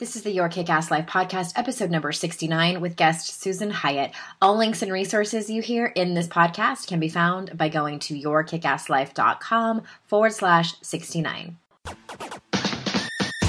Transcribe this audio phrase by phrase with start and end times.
[0.00, 4.12] This is the Your Kick Ass Life podcast, episode number 69, with guest Susan Hyatt.
[4.40, 8.18] All links and resources you hear in this podcast can be found by going to
[8.18, 11.58] yourkickasslife.com forward slash 69.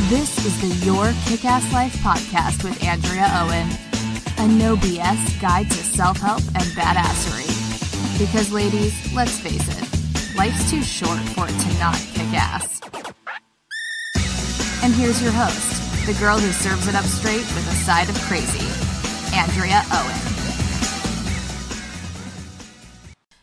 [0.10, 3.70] This is the Your Kick Ass Life podcast with Andrea Owen,
[4.38, 7.48] a no BS guide to self help and badassery.
[8.20, 12.82] Because, ladies, let's face it, life's too short for it to not kick ass.
[14.84, 18.16] And here's your host the girl who serves it up straight with a side of
[18.22, 18.66] crazy,
[19.38, 20.16] Andrea Owen.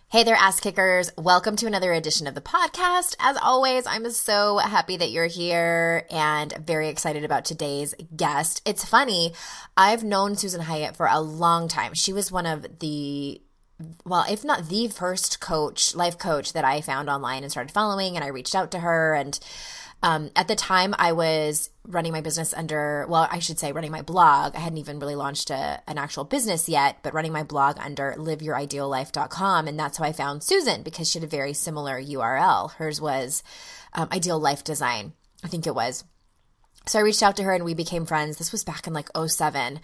[0.08, 1.12] Hey there, ass kickers.
[1.16, 3.14] Welcome to another edition of the podcast.
[3.20, 8.60] As always, I'm so happy that you're here and very excited about today's guest.
[8.66, 9.34] It's funny,
[9.76, 11.94] I've known Susan Hyatt for a long time.
[11.94, 13.40] She was one of the
[14.04, 18.16] well, if not the first coach, life coach that I found online and started following,
[18.16, 19.38] and I reached out to her and
[20.02, 23.90] um, at the time, I was running my business under, well, I should say running
[23.90, 24.54] my blog.
[24.54, 28.14] I hadn't even really launched a, an actual business yet, but running my blog under
[28.16, 29.66] liveyourideallife.com.
[29.66, 32.72] And that's how I found Susan because she had a very similar URL.
[32.72, 33.42] Hers was
[33.94, 36.04] um, Ideal Life Design, I think it was.
[36.88, 38.38] So I reached out to her and we became friends.
[38.38, 39.80] This was back in like 07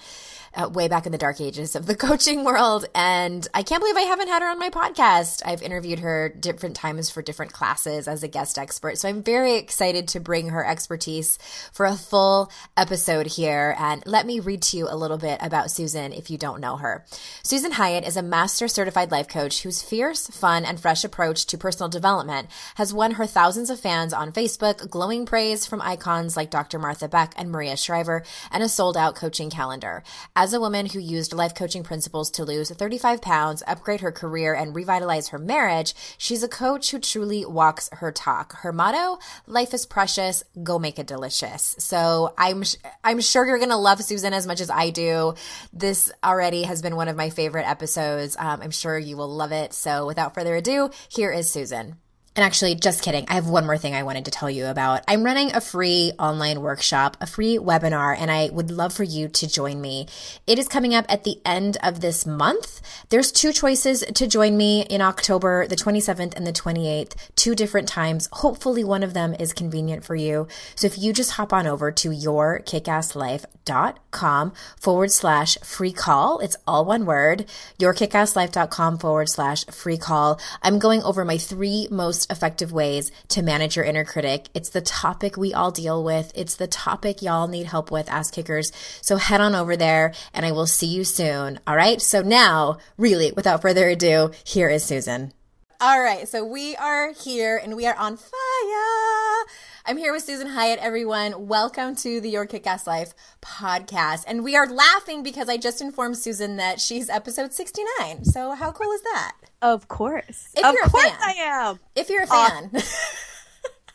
[0.54, 2.86] uh, way back in the dark ages of the coaching world.
[2.94, 5.42] And I can't believe I haven't had her on my podcast.
[5.44, 8.98] I've interviewed her different times for different classes as a guest expert.
[8.98, 11.38] So I'm very excited to bring her expertise
[11.72, 13.74] for a full episode here.
[13.78, 16.76] And let me read to you a little bit about Susan if you don't know
[16.76, 17.04] her.
[17.42, 21.58] Susan Hyatt is a master certified life coach whose fierce, fun, and fresh approach to
[21.58, 26.50] personal development has won her thousands of fans on Facebook, glowing praise from icons like
[26.50, 26.78] Dr.
[26.78, 30.02] Martha Beck and Maria Shriver, and a sold out coaching calendar.
[30.34, 34.12] As as a woman who used life coaching principles to lose 35 pounds, upgrade her
[34.12, 38.52] career, and revitalize her marriage, she's a coach who truly walks her talk.
[38.58, 41.74] Her motto, life is precious, go make it delicious.
[41.80, 42.62] So I'm,
[43.02, 45.34] I'm sure you're going to love Susan as much as I do.
[45.72, 48.36] This already has been one of my favorite episodes.
[48.38, 49.72] Um, I'm sure you will love it.
[49.72, 51.96] So without further ado, here is Susan.
[52.36, 53.26] And actually, just kidding.
[53.28, 55.02] I have one more thing I wanted to tell you about.
[55.06, 59.28] I'm running a free online workshop, a free webinar, and I would love for you
[59.28, 60.08] to join me.
[60.44, 62.80] It is coming up at the end of this month.
[63.10, 67.86] There's two choices to join me in October, the 27th and the 28th, two different
[67.86, 68.28] times.
[68.32, 70.48] Hopefully one of them is convenient for you.
[70.74, 76.84] So if you just hop on over to yourkickasslife.com forward slash free call, it's all
[76.84, 77.46] one word,
[77.78, 80.40] yourkickasslife.com forward slash free call.
[80.62, 84.48] I'm going over my three most effective ways to manage your inner critic.
[84.54, 86.32] It's the topic we all deal with.
[86.34, 88.72] It's the topic y'all need help with, ass kickers.
[89.00, 91.60] So head on over there and I will see you soon.
[91.66, 92.00] All right.
[92.00, 95.32] So now, really, without further ado, here is Susan.
[95.80, 96.28] All right.
[96.28, 99.46] So we are here and we are on fire.
[99.84, 101.48] I'm here with Susan Hyatt, everyone.
[101.48, 103.12] Welcome to the Your Kick Ass Life
[103.42, 104.24] podcast.
[104.26, 108.24] And we are laughing because I just informed Susan that she's episode 69.
[108.24, 109.36] So how cool is that?
[109.62, 110.48] Of course.
[110.56, 111.18] If of you're a course fan.
[111.20, 111.80] I am.
[111.96, 112.70] If you're a fan.
[112.72, 112.80] Uh,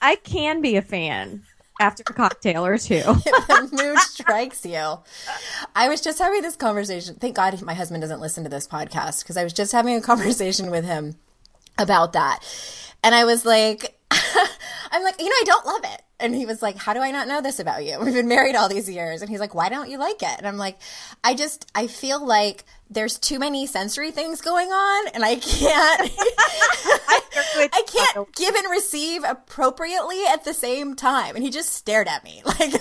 [0.02, 1.44] I can be a fan
[1.80, 3.00] after a cocktail or two.
[3.02, 5.00] the mood strikes you.
[5.76, 7.16] I was just having this conversation.
[7.16, 10.02] Thank God my husband doesn't listen to this podcast because I was just having a
[10.02, 11.16] conversation with him
[11.80, 12.40] about that.
[13.04, 13.98] And I was like,
[14.92, 16.02] I'm like, you know, I don't love it.
[16.20, 17.98] And he was like, How do I not know this about you?
[18.04, 19.22] We've been married all these years.
[19.22, 20.36] And he's like, Why don't you like it?
[20.38, 20.78] And I'm like,
[21.24, 26.12] I just, I feel like there's too many sensory things going on and I can't,
[27.72, 31.36] I can't give and receive appropriately at the same time.
[31.36, 32.74] And he just stared at me like,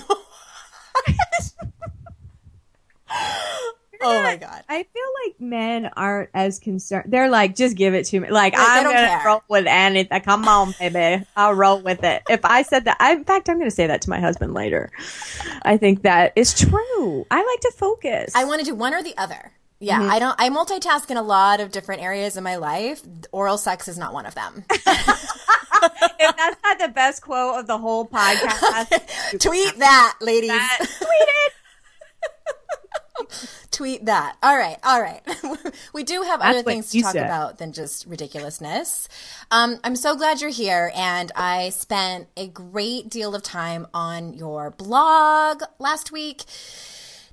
[4.01, 4.63] Oh my god!
[4.69, 7.11] I feel like men aren't as concerned.
[7.11, 8.31] They're like, just give it to me.
[8.31, 9.23] Like, like I'm gonna care.
[9.27, 10.21] roll with anything.
[10.23, 12.23] Come on, baby, I'll roll with it.
[12.29, 14.91] If I said that, I, in fact, I'm gonna say that to my husband later.
[15.63, 17.27] I think that is true.
[17.31, 18.33] I like to focus.
[18.35, 19.53] I want to do one or the other.
[19.81, 20.11] Yeah, mm-hmm.
[20.11, 20.41] I don't.
[20.41, 23.01] I multitask in a lot of different areas in my life.
[23.31, 24.65] Oral sex is not one of them.
[24.71, 30.51] if that's not the best quote of the whole podcast, tweet that, ladies.
[30.51, 31.53] That, tweet it.
[33.71, 34.37] Tweet that.
[34.43, 35.23] All right, all right.
[35.93, 37.27] we do have That's other things to talk said.
[37.27, 39.09] about than just ridiculousness.
[39.51, 44.35] Um, I'm so glad you're here, and I spent a great deal of time on
[44.35, 46.45] your blog last week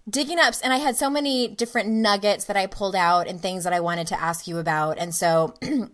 [0.07, 3.63] digging up and i had so many different nuggets that i pulled out and things
[3.63, 5.55] that i wanted to ask you about and so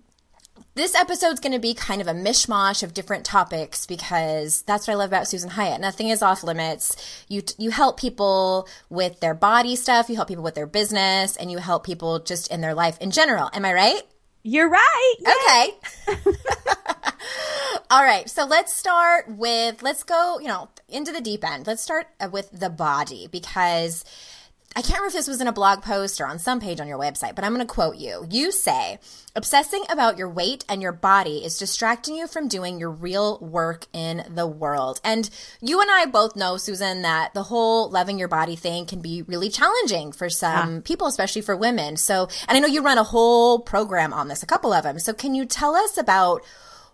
[0.74, 4.94] This episode's going to be kind of a mishmash of different topics because that's what
[4.94, 5.82] I love about Susan Hyatt.
[5.82, 6.96] Nothing is off limits.
[7.28, 11.52] You you help people with their body stuff, you help people with their business, and
[11.52, 13.50] you help people just in their life in general.
[13.52, 14.02] Am I right?
[14.44, 15.16] You're right.
[16.08, 16.24] Okay.
[17.92, 18.30] All right.
[18.30, 21.68] So let's start with, let's go, you know, into the deep end.
[21.68, 24.06] Let's start with the body because
[24.74, 26.88] I can't remember if this was in a blog post or on some page on
[26.88, 28.26] your website, but I'm going to quote you.
[28.30, 29.00] You say,
[29.36, 33.88] obsessing about your weight and your body is distracting you from doing your real work
[33.92, 35.02] in the world.
[35.04, 35.30] And
[35.60, 39.24] you and I both know, Susan, that the whole loving your body thing can be
[39.24, 40.82] really challenging for some yeah.
[40.86, 41.98] people, especially for women.
[41.98, 45.00] So, and I know you run a whole program on this, a couple of them.
[45.00, 46.46] So can you tell us about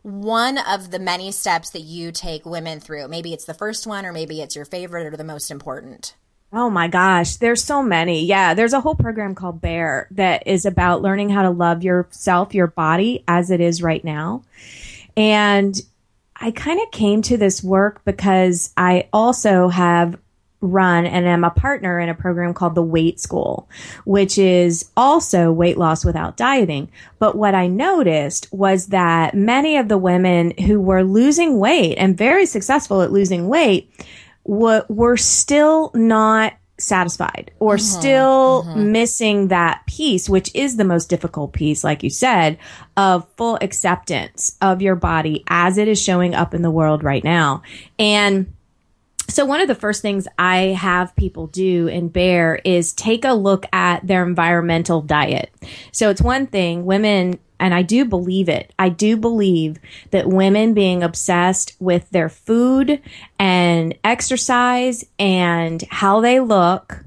[0.01, 3.07] one of the many steps that you take women through?
[3.07, 6.15] Maybe it's the first one or maybe it's your favorite or the most important.
[6.53, 8.25] Oh my gosh, there's so many.
[8.25, 12.53] Yeah, there's a whole program called BARE that is about learning how to love yourself,
[12.53, 14.43] your body as it is right now.
[15.17, 15.75] And
[16.37, 20.17] I kind of came to this work because I also have
[20.61, 23.69] run and am a partner in a program called the Weight School,
[24.05, 26.89] which is also weight loss without dieting.
[27.19, 32.17] But what I noticed was that many of the women who were losing weight and
[32.17, 33.91] very successful at losing weight
[34.47, 38.75] were still not satisfied or uh-huh, still uh-huh.
[38.77, 42.57] missing that piece, which is the most difficult piece, like you said,
[42.95, 47.23] of full acceptance of your body as it is showing up in the world right
[47.23, 47.61] now.
[47.97, 48.53] And
[49.29, 53.33] so one of the first things I have people do and BARE is take a
[53.33, 55.53] look at their environmental diet.
[55.91, 58.73] So it's one thing women and I do believe it.
[58.77, 59.77] I do believe
[60.11, 63.01] that women being obsessed with their food
[63.39, 67.03] and exercise and how they look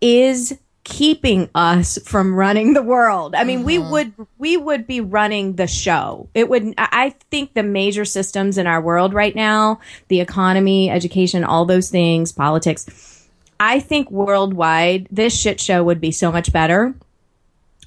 [0.00, 3.34] is keeping us from running the world.
[3.34, 3.66] I mean, mm-hmm.
[3.66, 6.28] we would we would be running the show.
[6.32, 11.42] It would I think the major systems in our world right now, the economy, education,
[11.42, 13.26] all those things, politics,
[13.58, 16.94] I think worldwide this shit show would be so much better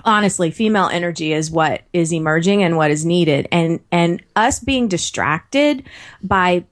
[0.05, 3.47] honestly female energy is what is emerging and what is needed.
[3.51, 5.83] And and us being distracted
[6.21, 6.65] by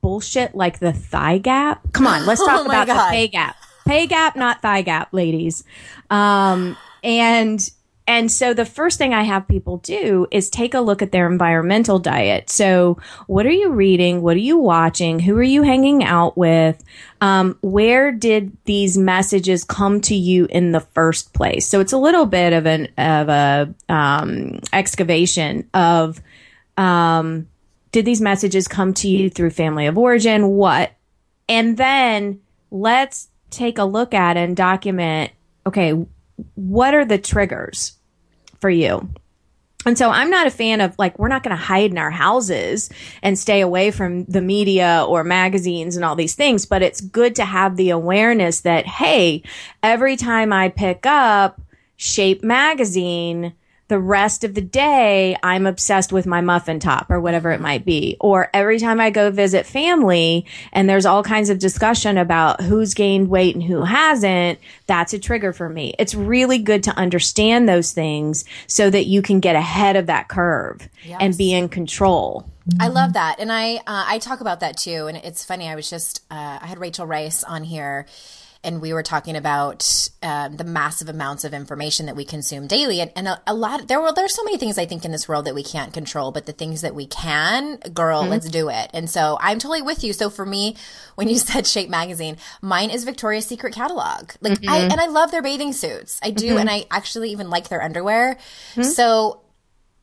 [0.00, 1.80] bullshit like the thigh gap.
[1.92, 3.08] Come on let's talk oh about God.
[3.08, 3.56] the pay gap.
[3.86, 5.64] Pay gap not thigh gap ladies.
[6.10, 7.70] Um and
[8.12, 11.26] and so the first thing I have people do is take a look at their
[11.26, 12.50] environmental diet.
[12.50, 14.20] So what are you reading?
[14.20, 15.18] What are you watching?
[15.18, 16.84] Who are you hanging out with?
[17.22, 21.66] Um, where did these messages come to you in the first place?
[21.66, 26.20] So it's a little bit of an, of a, um, excavation of,
[26.76, 27.48] um,
[27.92, 30.48] did these messages come to you through family of origin?
[30.48, 30.92] What?
[31.48, 35.32] And then let's take a look at and document,
[35.66, 35.94] okay,
[36.56, 37.96] what are the triggers
[38.62, 39.06] for you?
[39.84, 42.12] And so I'm not a fan of like, we're not going to hide in our
[42.12, 42.88] houses
[43.20, 47.34] and stay away from the media or magazines and all these things, but it's good
[47.34, 49.42] to have the awareness that, hey,
[49.82, 51.60] every time I pick up
[51.96, 53.54] Shape magazine,
[53.92, 57.84] the rest of the day, I'm obsessed with my muffin top or whatever it might
[57.84, 58.16] be.
[58.20, 62.94] Or every time I go visit family and there's all kinds of discussion about who's
[62.94, 65.94] gained weight and who hasn't, that's a trigger for me.
[65.98, 70.28] It's really good to understand those things so that you can get ahead of that
[70.28, 71.18] curve yes.
[71.20, 72.48] and be in control.
[72.80, 75.08] I love that, and I uh, I talk about that too.
[75.08, 75.68] And it's funny.
[75.68, 78.06] I was just uh, I had Rachel Rice on here
[78.64, 83.00] and we were talking about um, the massive amounts of information that we consume daily,
[83.00, 83.88] and, and a, a, lot.
[83.88, 86.32] There were there's so many things I think in this world that we can't control,
[86.32, 88.30] but the things that we can, girl, mm-hmm.
[88.30, 88.90] let's do it.
[88.94, 90.12] And so I'm totally with you.
[90.12, 90.76] So for me,
[91.16, 94.30] when you said Shape Magazine, mine is Victoria's Secret catalog.
[94.40, 94.70] Like mm-hmm.
[94.70, 96.20] I and I love their bathing suits.
[96.22, 96.58] I do, mm-hmm.
[96.58, 98.38] and I actually even like their underwear.
[98.74, 98.82] Mm-hmm.
[98.82, 99.41] So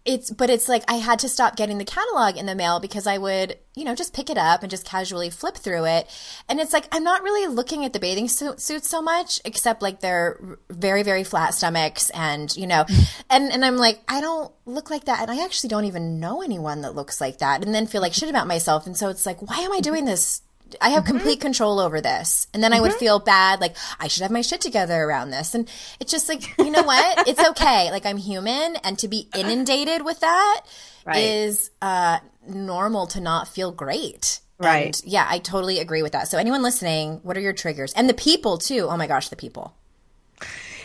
[0.09, 3.05] it's but it's like I had to stop getting the catalog in the mail because
[3.05, 6.09] I would, you know, just pick it up and just casually flip through it.
[6.49, 9.99] And it's like I'm not really looking at the bathing suits so much except like
[9.99, 12.85] their very very flat stomachs and, you know,
[13.29, 16.41] and and I'm like I don't look like that and I actually don't even know
[16.41, 19.27] anyone that looks like that and then feel like shit about myself and so it's
[19.27, 20.41] like why am I doing this
[20.81, 21.11] I have mm-hmm.
[21.13, 22.47] complete control over this.
[22.53, 22.77] And then mm-hmm.
[22.77, 22.99] I would mm-hmm.
[22.99, 25.55] feel bad, like I should have my shit together around this.
[25.55, 27.27] And it's just like, you know what?
[27.27, 27.91] it's okay.
[27.91, 30.61] Like I'm human and to be inundated with that
[31.05, 31.17] right.
[31.17, 34.39] is uh, normal to not feel great.
[34.57, 34.85] Right.
[34.85, 36.27] And yeah, I totally agree with that.
[36.27, 37.93] So anyone listening, what are your triggers?
[37.93, 38.87] And the people too.
[38.89, 39.73] Oh my gosh, the people.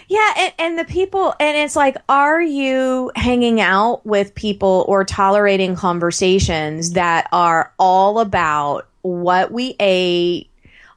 [0.08, 5.02] Yeah, and, and, the people, and it's like, are you hanging out with people or
[5.02, 10.50] tolerating conversations that are all about what we ate.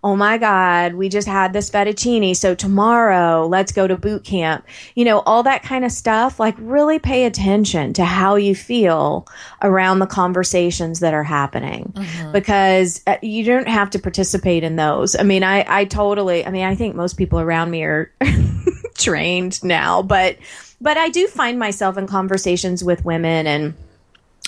[0.03, 2.35] Oh my God, we just had this fettuccine.
[2.35, 4.65] So tomorrow, let's go to boot camp.
[4.95, 6.39] You know, all that kind of stuff.
[6.39, 9.27] Like, really pay attention to how you feel
[9.61, 12.31] around the conversations that are happening mm-hmm.
[12.31, 15.15] because uh, you don't have to participate in those.
[15.15, 18.13] I mean, I, I totally, I mean, I think most people around me are
[18.93, 20.37] trained now, but
[20.79, 23.73] but I do find myself in conversations with women and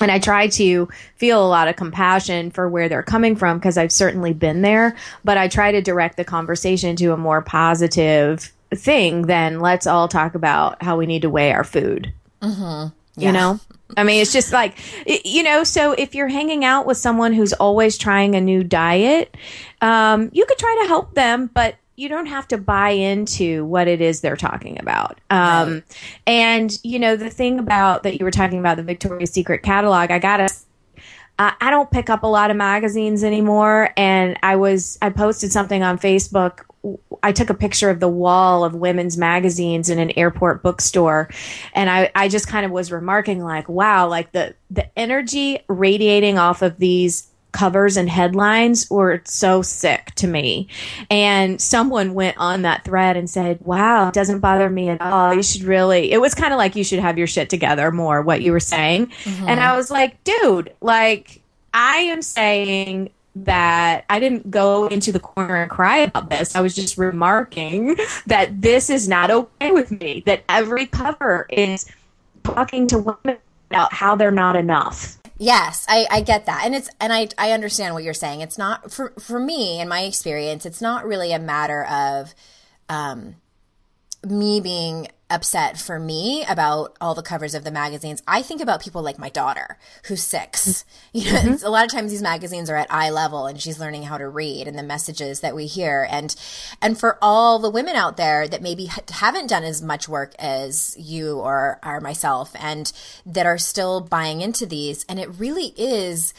[0.01, 3.77] and I try to feel a lot of compassion for where they're coming from because
[3.77, 8.51] I've certainly been there, but I try to direct the conversation to a more positive
[8.71, 12.13] thing than let's all talk about how we need to weigh our food.
[12.41, 12.89] Mm-hmm.
[13.19, 13.27] Yeah.
[13.27, 13.59] You know?
[13.97, 14.77] I mean, it's just like,
[15.25, 19.35] you know, so if you're hanging out with someone who's always trying a new diet,
[19.81, 23.89] um, you could try to help them, but you don't have to buy into what
[23.89, 25.19] it is they're talking about.
[25.29, 25.83] Um, right.
[26.25, 30.09] And, you know, the thing about that you were talking about the Victoria's Secret catalog,
[30.09, 30.47] I gotta,
[31.37, 33.93] I don't pick up a lot of magazines anymore.
[33.97, 36.61] And I was, I posted something on Facebook.
[37.21, 41.29] I took a picture of the wall of women's magazines in an airport bookstore.
[41.73, 46.37] And I, I just kind of was remarking like, wow, like the, the energy radiating
[46.37, 50.67] off of these covers and headlines were so sick to me.
[51.09, 55.33] And someone went on that thread and said, Wow, it doesn't bother me at all.
[55.33, 58.21] You should really, it was kind of like you should have your shit together more,
[58.21, 59.07] what you were saying.
[59.07, 59.47] Mm-hmm.
[59.47, 61.41] And I was like, Dude, like,
[61.73, 66.55] I am saying that I didn't go into the corner and cry about this.
[66.55, 67.95] I was just remarking
[68.27, 71.85] that this is not okay with me, that every cover is
[72.43, 73.37] talking to women
[73.69, 76.63] about how they're not enough Yes, I, I get that.
[76.65, 78.41] And it's and I I understand what you're saying.
[78.41, 82.35] It's not for for me in my experience, it's not really a matter of
[82.89, 83.35] um
[84.25, 88.23] me being upset for me about all the covers of the magazines.
[88.27, 90.89] I think about people like my daughter, who's 6 mm-hmm.
[91.19, 91.65] You know, mm-hmm.
[91.65, 94.27] a lot of times these magazines are at eye level, and she's learning how to
[94.27, 96.07] read and the messages that we hear.
[96.09, 96.35] And
[96.81, 100.95] and for all the women out there that maybe haven't done as much work as
[100.97, 102.91] you or or myself, and
[103.25, 106.33] that are still buying into these, and it really is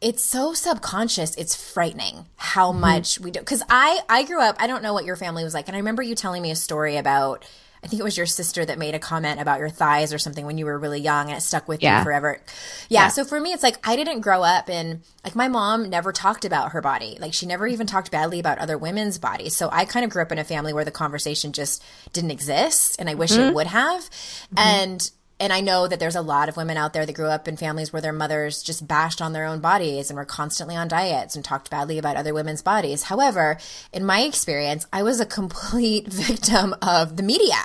[0.00, 2.80] it's so subconscious it's frightening how mm-hmm.
[2.80, 5.54] much we do because i i grew up i don't know what your family was
[5.54, 7.44] like and i remember you telling me a story about
[7.82, 10.44] I think it was your sister that made a comment about your thighs or something
[10.44, 11.98] when you were really young and it stuck with yeah.
[11.98, 12.40] you forever.
[12.88, 13.08] Yeah, yeah.
[13.08, 16.44] So for me, it's like I didn't grow up in, like, my mom never talked
[16.44, 17.18] about her body.
[17.20, 19.54] Like, she never even talked badly about other women's bodies.
[19.54, 22.96] So I kind of grew up in a family where the conversation just didn't exist
[22.98, 23.50] and I wish mm-hmm.
[23.50, 24.00] it would have.
[24.00, 24.58] Mm-hmm.
[24.58, 27.46] And, and I know that there's a lot of women out there that grew up
[27.46, 30.88] in families where their mothers just bashed on their own bodies and were constantly on
[30.88, 33.04] diets and talked badly about other women's bodies.
[33.04, 33.58] However,
[33.92, 37.64] in my experience, I was a complete victim of the media.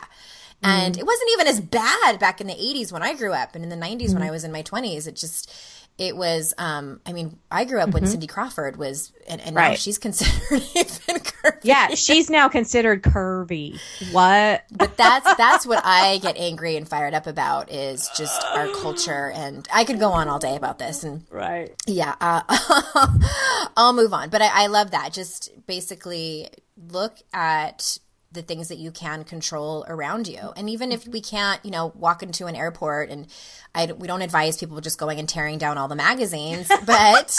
[0.61, 0.99] And mm.
[0.99, 3.69] it wasn't even as bad back in the 80s when I grew up and in
[3.69, 4.13] the 90s mm.
[4.13, 5.07] when I was in my 20s.
[5.07, 5.51] It just,
[5.97, 7.93] it was um i mean i grew up mm-hmm.
[7.93, 9.69] when cindy crawford was and, and right.
[9.69, 11.59] now she's considered even curvy.
[11.63, 13.79] Yeah she's now considered curvy.
[14.11, 14.65] What?
[14.71, 19.31] But that's that's what i get angry and fired up about is just our culture
[19.33, 21.73] and i could go on all day about this and right.
[21.87, 22.41] Yeah uh,
[23.77, 25.13] i'll move on but I, I love that.
[25.13, 27.97] Just basically look at
[28.33, 30.51] the things that you can control around you.
[30.57, 33.27] And even if we can't, you know, walk into an airport and
[33.73, 37.37] I, we don't advise people just going and tearing down all the magazines, but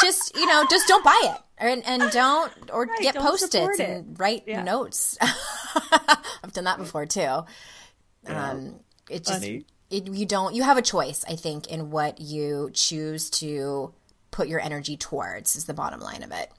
[0.00, 4.18] just, you know, just don't buy it and, and don't, or right, get post-its and
[4.18, 4.62] write yeah.
[4.62, 5.16] notes.
[5.22, 7.20] I've done that before too.
[7.20, 8.50] Yeah.
[8.50, 12.70] Um, it just, it, you don't, you have a choice, I think, in what you
[12.74, 13.94] choose to
[14.30, 16.50] put your energy towards is the bottom line of it.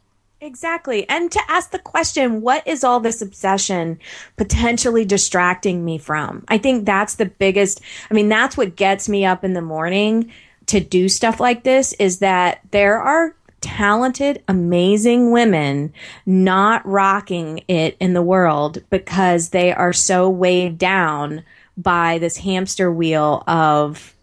[0.44, 1.08] Exactly.
[1.08, 3.98] And to ask the question, what is all this obsession
[4.36, 6.44] potentially distracting me from?
[6.50, 7.80] I think that's the biggest,
[8.12, 10.34] I mean, that's what gets me up in the morning
[10.66, 15.94] to do stuff like this is that there are talented, amazing women
[16.26, 21.42] not rocking it in the world because they are so weighed down
[21.78, 24.14] by this hamster wheel of,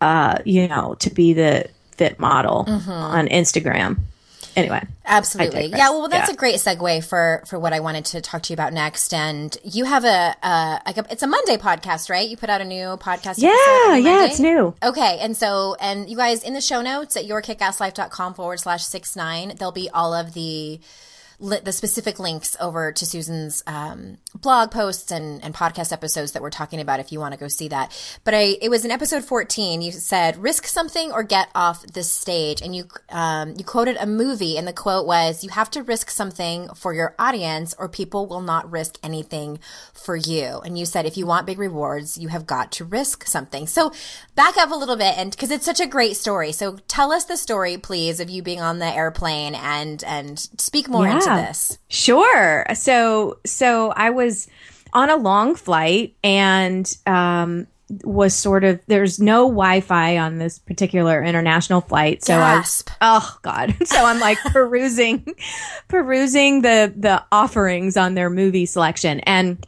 [0.00, 2.90] uh, you know, to be the fit model mm-hmm.
[2.90, 3.98] on Instagram
[4.56, 5.66] anyway absolutely.
[5.66, 6.34] yeah well that's yeah.
[6.34, 9.12] a great segue for for what i wanted to talk to you about next.
[9.12, 12.28] And you have a, a like a, it's a monday podcast right?
[12.28, 14.74] You put out a new podcast yeah yeah it's new.
[14.82, 19.16] Okay and so and you guys in the show notes at yourkickasslife.com forward slash six
[19.16, 20.80] nine there'll be all of the
[21.40, 26.50] the specific links over to Susan's um, blog posts and, and podcast episodes that we're
[26.50, 27.92] talking about if you want to go see that.
[28.24, 29.82] But I, it was in episode 14.
[29.82, 32.62] You said, risk something or get off the stage.
[32.62, 36.10] And you, um, you quoted a movie and the quote was, you have to risk
[36.10, 39.58] something for your audience or people will not risk anything
[39.92, 40.60] for you.
[40.64, 43.66] And you said, if you want big rewards, you have got to risk something.
[43.66, 43.92] So
[44.34, 46.52] back up a little bit and because it's such a great story.
[46.52, 50.88] So tell us the story, please, of you being on the airplane and, and speak
[50.88, 51.14] more yeah.
[51.26, 51.78] Into this?
[51.88, 52.66] Sure.
[52.74, 54.48] So so I was
[54.92, 57.66] on a long flight and um,
[58.02, 62.90] was sort of there's no Wi-Fi on this particular international flight, so Gasp.
[63.00, 65.34] I oh god, so I'm like perusing
[65.88, 69.64] perusing the the offerings on their movie selection and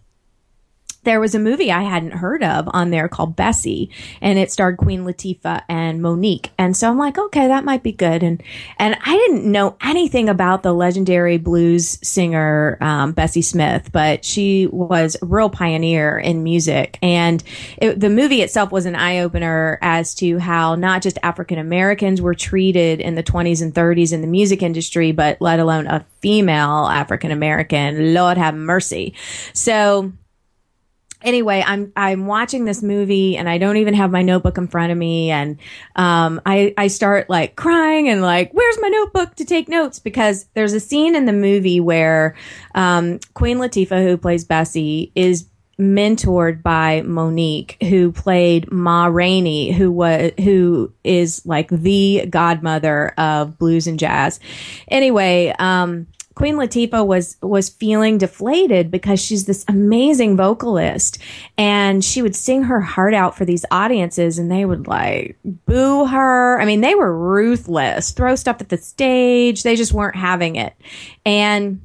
[1.06, 4.76] there was a movie I hadn't heard of on there called Bessie, and it starred
[4.76, 6.50] Queen Latifah and Mo'Nique.
[6.58, 8.22] And so I'm like, okay, that might be good.
[8.22, 8.42] And
[8.78, 14.66] and I didn't know anything about the legendary blues singer um, Bessie Smith, but she
[14.66, 16.98] was a real pioneer in music.
[17.00, 17.42] And
[17.78, 22.20] it, the movie itself was an eye opener as to how not just African Americans
[22.20, 26.04] were treated in the 20s and 30s in the music industry, but let alone a
[26.20, 28.12] female African American.
[28.12, 29.14] Lord have mercy.
[29.52, 30.12] So
[31.26, 34.92] anyway, I'm I'm watching this movie and I don't even have my notebook in front
[34.92, 35.58] of me, and
[35.96, 39.98] um, I I start like crying and like, where's my notebook to take notes?
[39.98, 42.36] Because there's a scene in the movie where
[42.74, 45.46] um, Queen Latifah, who plays Bessie, is
[45.78, 53.58] mentored by Mo'Nique, who played Ma Rainey, who was who is like the godmother of
[53.58, 54.40] blues and jazz.
[54.88, 56.06] Anyway, um,
[56.36, 61.18] Queen Latifah was was feeling deflated because she's this amazing vocalist
[61.56, 66.04] and she would sing her heart out for these audiences and they would like boo
[66.04, 66.60] her.
[66.60, 69.62] I mean, they were ruthless, throw stuff at the stage.
[69.62, 70.74] They just weren't having it.
[71.24, 71.80] And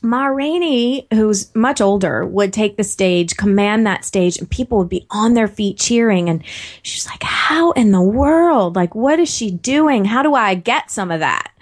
[0.00, 4.88] Ma Rainey, who's much older, would take the stage, command that stage, and people would
[4.88, 6.30] be on their feet cheering.
[6.30, 6.42] And
[6.82, 8.76] she's like, How in the world?
[8.76, 10.06] Like, what is she doing?
[10.06, 11.52] How do I get some of that?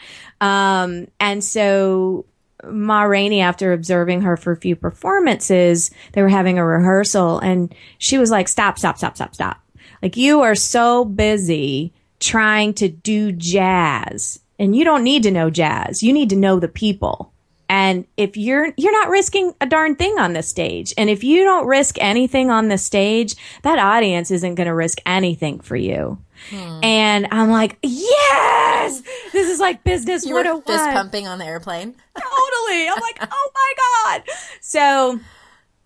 [0.40, 2.26] Um, and so
[2.70, 7.74] Ma Rainey, after observing her for a few performances, they were having a rehearsal and
[7.98, 9.60] she was like, stop, stop, stop, stop, stop.
[10.02, 15.50] Like you are so busy trying to do jazz and you don't need to know
[15.50, 16.02] jazz.
[16.02, 17.32] You need to know the people.
[17.68, 20.92] And if you're, you're not risking a darn thing on the stage.
[20.98, 24.98] And if you don't risk anything on the stage, that audience isn't going to risk
[25.06, 26.18] anything for you.
[26.50, 26.80] Hmm.
[26.82, 30.26] And I'm like, yes, this is like business.
[30.26, 31.94] You were fist pumping on the airplane.
[32.14, 32.88] totally.
[32.88, 34.22] I'm like, oh my God.
[34.60, 35.20] So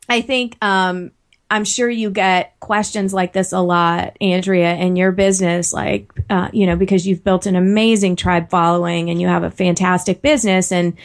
[0.08, 1.12] I think, um,
[1.50, 6.50] I'm sure you get questions like this a lot, Andrea, in your business, like, uh,
[6.52, 10.70] you know, because you've built an amazing tribe following and you have a fantastic business
[10.70, 10.98] and,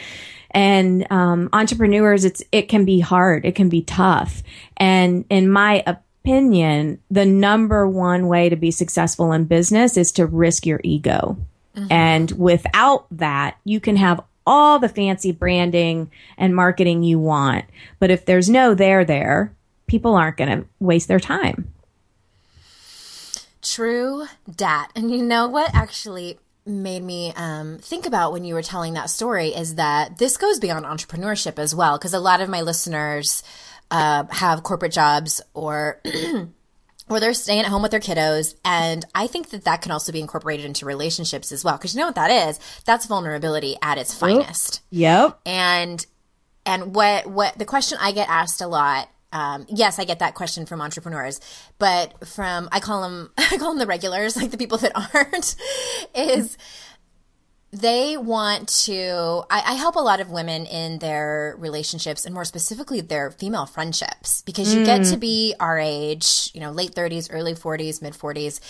[0.50, 4.42] and um, entrepreneurs, it's it can be hard, it can be tough,
[4.76, 5.82] and in my
[6.24, 11.36] opinion, the number one way to be successful in business is to risk your ego.
[11.76, 11.92] Mm-hmm.
[11.92, 17.66] And without that, you can have all the fancy branding and marketing you want.
[17.98, 19.52] But if there's no there there,
[19.86, 21.70] people aren't going to waste their time.
[23.60, 24.90] True dat.
[24.94, 29.10] And you know what actually made me um, think about when you were telling that
[29.10, 31.98] story is that this goes beyond entrepreneurship as well.
[31.98, 33.42] Because a lot of my listeners
[33.90, 36.00] uh, have corporate jobs or
[37.08, 38.54] or they're staying at home with their kiddos.
[38.64, 41.76] And i think that that can also be incorporated into relationships as well.
[41.76, 42.58] Because you know what that is?
[42.84, 44.80] That's vulnerability at its finest.
[44.90, 45.40] Yep.
[45.46, 46.04] And
[46.66, 50.36] and what what the question i get asked a lot um, yes, I get that
[50.36, 51.40] question from entrepreneurs,
[51.80, 55.56] but from I call them I call them the regulars, like the people that aren't,
[56.14, 56.56] is
[57.74, 62.44] they want to I, I, help a lot of women in their relationships and more
[62.44, 64.86] specifically their female friendships because you mm.
[64.86, 65.20] get to mm.
[65.20, 68.60] be our age you know late 30s early 40s mid 40s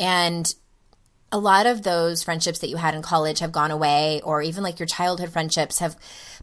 [0.00, 0.54] and
[1.30, 4.62] a lot of those friendships that you had in college have gone away or even
[4.62, 5.96] like your childhood friendships have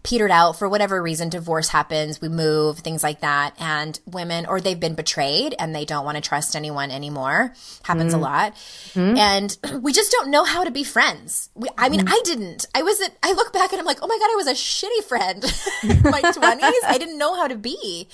[0.03, 0.57] petered out.
[0.57, 3.55] For whatever reason divorce happens we move things like that.
[3.59, 7.53] And women or they've been betrayed and they don't want to trust anyone anymore.
[7.83, 8.17] Happens mm.
[8.17, 8.55] a lot.
[8.93, 9.17] Mm.
[9.17, 11.49] and we just don't know how to be friends.
[11.55, 12.11] We, i mean mm.
[12.11, 12.65] i didn't.
[12.73, 14.53] I was at, i look back and i'm like oh my god i was a
[14.53, 15.43] shitty friend
[15.83, 18.07] in my 20s i didn't know how to be.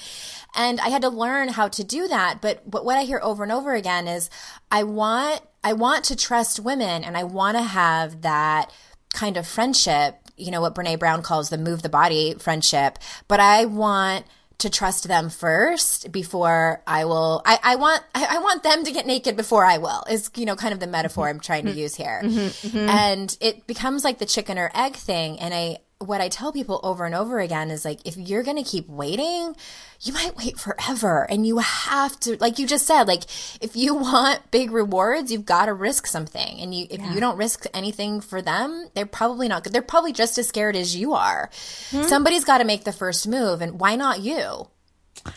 [0.56, 2.42] And i had to learn how to do that.
[2.42, 4.30] But, but what i hear over and over again is
[4.72, 8.72] i want i want to trust women and i want to have that
[9.14, 13.40] kind of friendship you know, what Brene Brown calls the move the body friendship, but
[13.40, 14.26] I want
[14.60, 17.42] to trust them first before I will.
[17.46, 20.04] I, I want I, I, want them to get naked before I will.
[20.10, 22.90] Is you know kind of the metaphor I'm trying to use here, mm-hmm, mm-hmm.
[22.90, 25.40] and it becomes like the chicken or egg thing.
[25.40, 28.58] And I what I tell people over and over again is like, if you're going
[28.58, 29.56] to keep waiting,
[30.02, 31.24] you might wait forever.
[31.30, 33.24] And you have to, like you just said, like
[33.62, 36.60] if you want big rewards, you've got to risk something.
[36.60, 37.14] And you, if yeah.
[37.14, 39.74] you don't risk anything for them, they're probably not good.
[39.74, 41.50] They're probably just as scared as you are.
[41.90, 42.04] Hmm?
[42.04, 43.62] Somebody's got to make the first move.
[43.62, 44.68] And why not you?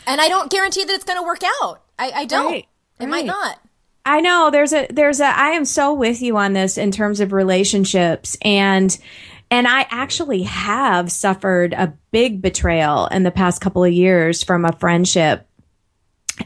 [0.05, 1.81] And I don't guarantee that it's going to work out.
[1.97, 2.51] I, I don't.
[2.51, 2.67] Right.
[2.99, 3.09] It right.
[3.09, 3.59] might not.
[4.03, 7.19] I know there's a there's a I am so with you on this in terms
[7.19, 8.97] of relationships and
[9.51, 14.63] and I actually have suffered a big betrayal in the past couple of years from
[14.63, 15.45] a friendship.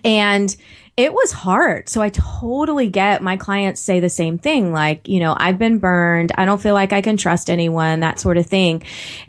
[0.04, 0.54] And
[0.98, 1.88] it was hard.
[1.88, 4.72] So I totally get my clients say the same thing.
[4.72, 6.32] Like, you know, I've been burned.
[6.36, 8.82] I don't feel like I can trust anyone, that sort of thing.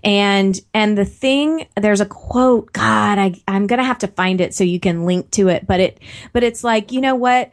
[0.02, 4.40] And, and the thing, there's a quote, God, I, I'm going to have to find
[4.40, 5.66] it so you can link to it.
[5.66, 6.00] But it,
[6.32, 7.50] but it's like, you know what?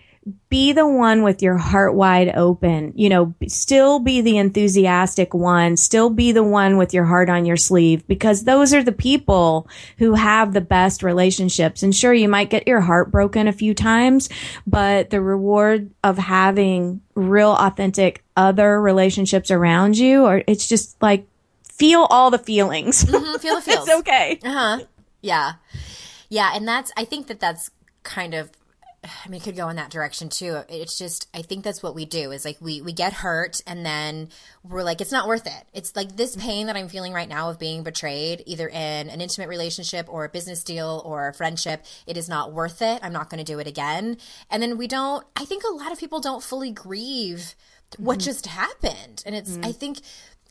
[0.49, 2.93] Be the one with your heart wide open.
[2.95, 7.45] You know, still be the enthusiastic one, still be the one with your heart on
[7.45, 11.83] your sleeve because those are the people who have the best relationships.
[11.83, 14.29] And sure, you might get your heart broken a few times,
[14.65, 21.27] but the reward of having real authentic other relationships around you or it's just like
[21.63, 23.03] feel all the feelings.
[23.03, 23.87] Mm-hmm, feel the feels.
[23.87, 24.39] it's okay.
[24.43, 24.79] Uh-huh.
[25.21, 25.53] Yeah.
[26.29, 27.69] Yeah, and that's I think that that's
[28.03, 28.51] kind of
[29.03, 30.61] I mean, it could go in that direction too.
[30.69, 33.85] It's just, I think that's what we do is like we, we get hurt and
[33.85, 34.29] then
[34.63, 35.67] we're like, it's not worth it.
[35.73, 39.19] It's like this pain that I'm feeling right now of being betrayed, either in an
[39.19, 41.83] intimate relationship or a business deal or a friendship.
[42.07, 42.99] It is not worth it.
[43.03, 44.17] I'm not going to do it again.
[44.49, 47.55] And then we don't, I think a lot of people don't fully grieve
[47.97, 48.25] what mm-hmm.
[48.25, 49.23] just happened.
[49.25, 49.65] And it's, mm-hmm.
[49.65, 49.99] I think,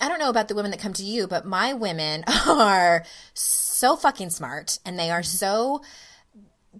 [0.00, 3.96] I don't know about the women that come to you, but my women are so
[3.96, 5.82] fucking smart and they are so,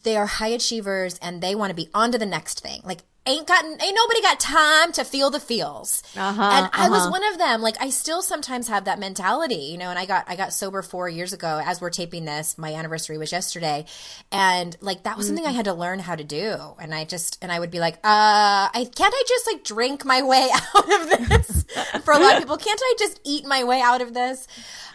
[0.03, 2.81] they are high achievers and they want to be on to the next thing.
[2.85, 6.89] Like ain't gotten ain't nobody got time to feel the feels uh-huh, and i uh-huh.
[6.91, 10.05] was one of them like i still sometimes have that mentality you know and i
[10.05, 13.85] got i got sober four years ago as we're taping this my anniversary was yesterday
[14.33, 15.37] and like that was mm-hmm.
[15.37, 15.57] something i mm-hmm.
[15.57, 18.67] had to learn how to do and i just and i would be like uh
[18.75, 21.65] i can't i just like drink my way out of this
[22.05, 24.49] for a lot of people can't i just eat my way out of this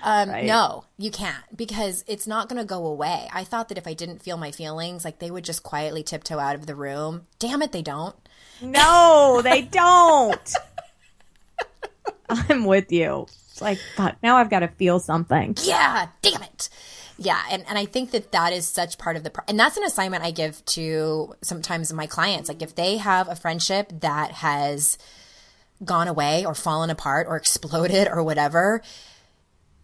[0.03, 0.45] um, right.
[0.45, 3.27] No, you can't because it's not going to go away.
[3.33, 6.39] I thought that if I didn't feel my feelings, like they would just quietly tiptoe
[6.39, 7.25] out of the room.
[7.39, 8.15] Damn it, they don't.
[8.61, 10.53] No, they don't.
[12.29, 13.27] I'm with you.
[13.51, 15.55] It's like, fuck, now I've got to feel something.
[15.63, 16.69] Yeah, damn it.
[17.17, 19.77] Yeah, and, and I think that that is such part of the, pro- and that's
[19.77, 22.47] an assignment I give to sometimes my clients.
[22.47, 24.97] Like if they have a friendship that has
[25.83, 28.81] gone away or fallen apart or exploded or whatever,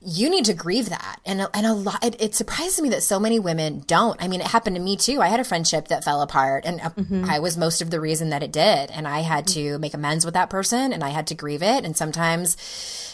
[0.05, 1.19] you need to grieve that.
[1.25, 4.21] And, and a lot, it, it, surprises me that so many women don't.
[4.21, 5.21] I mean, it happened to me too.
[5.21, 7.25] I had a friendship that fell apart and uh, mm-hmm.
[7.29, 8.91] I was most of the reason that it did.
[8.91, 11.85] And I had to make amends with that person and I had to grieve it.
[11.85, 12.57] And sometimes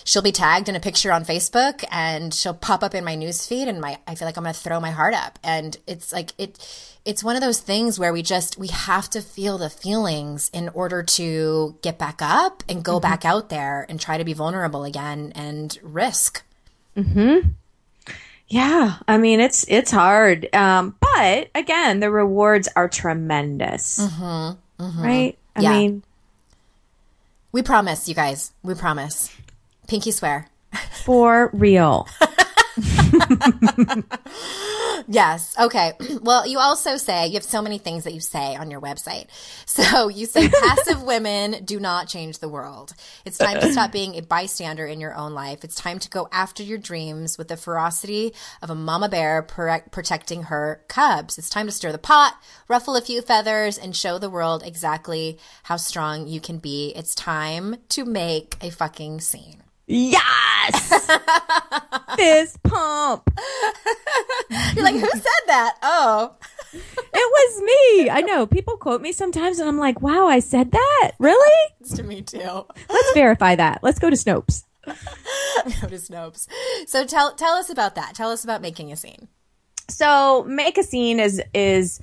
[0.04, 3.68] she'll be tagged in a picture on Facebook and she'll pop up in my newsfeed
[3.68, 5.38] and my, I feel like I'm going to throw my heart up.
[5.44, 6.58] And it's like, it,
[7.06, 10.70] it's one of those things where we just, we have to feel the feelings in
[10.70, 13.10] order to get back up and go mm-hmm.
[13.10, 16.44] back out there and try to be vulnerable again and risk.
[16.96, 17.40] Hmm.
[18.48, 24.84] Yeah, I mean it's it's hard, um, but again, the rewards are tremendous, mm-hmm.
[24.84, 25.02] Mm-hmm.
[25.02, 25.38] right?
[25.56, 25.72] I yeah.
[25.72, 26.04] mean,
[27.52, 28.52] we promise, you guys.
[28.64, 29.36] We promise.
[29.88, 30.48] Pinky swear.
[31.04, 32.08] For real.
[35.08, 35.56] Yes.
[35.60, 35.94] Okay.
[36.22, 39.28] Well, you also say you have so many things that you say on your website.
[39.66, 42.94] So you say passive women do not change the world.
[43.24, 45.64] It's time to stop being a bystander in your own life.
[45.64, 50.44] It's time to go after your dreams with the ferocity of a mama bear protecting
[50.44, 51.38] her cubs.
[51.38, 52.36] It's time to stir the pot,
[52.68, 56.92] ruffle a few feathers, and show the world exactly how strong you can be.
[56.96, 59.64] It's time to make a fucking scene.
[59.90, 61.08] Yes!
[62.16, 63.30] Fist pump.
[64.76, 65.78] You're like, who said that?
[65.82, 66.36] Oh.
[66.74, 66.82] it
[67.14, 68.10] was me.
[68.10, 68.46] I know.
[68.46, 71.12] People quote me sometimes and I'm like, wow, I said that?
[71.18, 71.74] Really?
[71.82, 72.66] It's to me too.
[72.90, 73.80] Let's verify that.
[73.82, 74.64] Let's go to Snopes.
[74.86, 74.94] go
[75.88, 76.48] to Snopes.
[76.86, 78.14] So tell tell us about that.
[78.14, 79.28] Tell us about making a scene.
[79.90, 82.00] So make a scene is is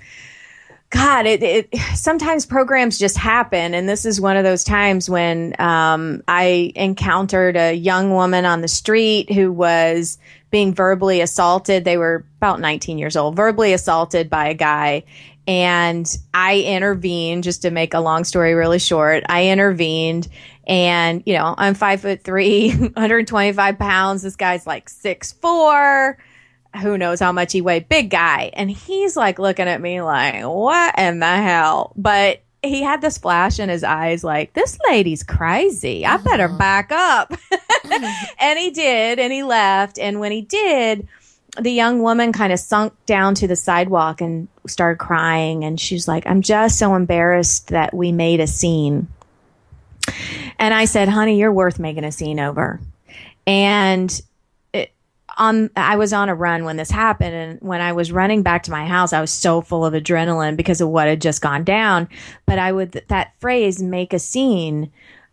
[0.96, 5.54] God, it, it, sometimes programs just happen, and this is one of those times when
[5.59, 10.16] um, I encountered a young woman on the street who was
[10.50, 11.85] being verbally assaulted.
[11.85, 15.04] They were about 19 years old, verbally assaulted by a guy,
[15.46, 17.44] and I intervened.
[17.44, 20.28] Just to make a long story really short, I intervened,
[20.66, 24.22] and you know I'm five foot three, 125 pounds.
[24.22, 26.16] This guy's like six four
[26.76, 28.50] who knows how much he weighed, big guy.
[28.52, 31.92] And he's like looking at me like, what in the hell?
[31.96, 36.04] But he had this flash in his eyes like, this lady's crazy.
[36.04, 36.58] I better mm-hmm.
[36.58, 37.32] back up.
[38.38, 39.18] and he did.
[39.18, 39.98] And he left.
[39.98, 41.08] And when he did,
[41.60, 45.64] the young woman kind of sunk down to the sidewalk and started crying.
[45.64, 49.08] And she's like, I'm just so embarrassed that we made a scene.
[50.58, 52.80] And I said, honey, you're worth making a scene over.
[53.46, 54.20] And
[55.37, 58.62] on I was on a run when this happened and when I was running back
[58.64, 61.64] to my house I was so full of adrenaline because of what had just gone
[61.64, 62.09] down.
[62.46, 64.92] But I would that phrase make a scene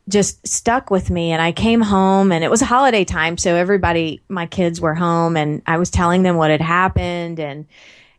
[0.09, 4.21] just stuck with me and I came home and it was holiday time so everybody
[4.27, 7.65] my kids were home and I was telling them what had happened and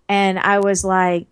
[0.09, 1.27] and I was like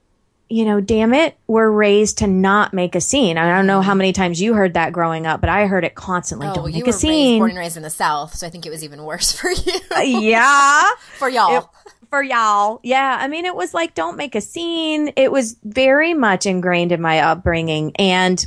[0.53, 3.38] you know, damn it, we're raised to not make a scene.
[3.38, 5.95] I don't know how many times you heard that growing up, but I heard it
[5.95, 6.47] constantly.
[6.47, 7.11] Oh, don't well, make a scene.
[7.35, 9.51] Raised, born and raised in the South, so I think it was even worse for
[9.51, 9.81] you.
[9.97, 11.59] Uh, yeah, for y'all.
[11.59, 11.65] It,
[12.11, 12.81] for y'all.
[12.83, 13.17] Yeah.
[13.19, 15.15] I mean, it was like, don't make a scene.
[15.17, 17.97] It was very much ingrained in my upbringing.
[17.97, 18.45] And,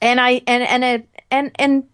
[0.00, 1.84] and I, and, and, it, and, and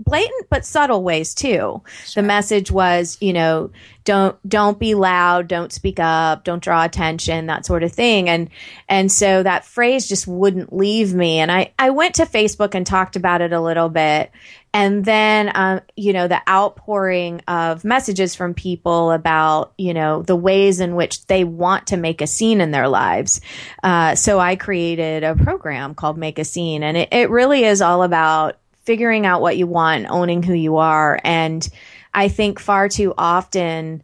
[0.00, 1.82] blatant but subtle ways too.
[2.04, 2.22] Sure.
[2.22, 3.70] The message was, you know,
[4.04, 8.28] don't don't be loud, don't speak up, don't draw attention, that sort of thing.
[8.28, 8.48] And
[8.88, 11.38] and so that phrase just wouldn't leave me.
[11.38, 14.30] And I I went to Facebook and talked about it a little bit.
[14.72, 20.36] And then, um, you know, the outpouring of messages from people about, you know, the
[20.36, 23.40] ways in which they want to make a scene in their lives.
[23.82, 26.84] Uh, so I created a program called Make a Scene.
[26.84, 30.76] And it, it really is all about figuring out what you want, owning who you
[30.76, 31.18] are.
[31.24, 31.68] And
[32.14, 34.02] I think far too often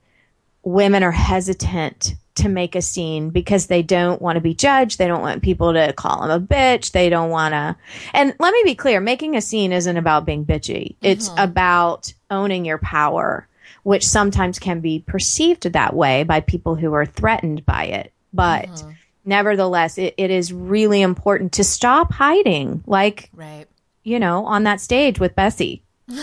[0.62, 4.98] women are hesitant to make a scene because they don't want to be judged.
[4.98, 6.92] They don't want people to call them a bitch.
[6.92, 7.76] They don't want to.
[8.12, 11.44] And let me be clear making a scene isn't about being bitchy, it's mm-hmm.
[11.44, 13.48] about owning your power,
[13.84, 18.12] which sometimes can be perceived that way by people who are threatened by it.
[18.34, 18.90] But mm-hmm.
[19.24, 22.84] nevertheless, it, it is really important to stop hiding.
[22.86, 23.66] Like, right
[24.06, 25.82] you know, on that stage with Bessie.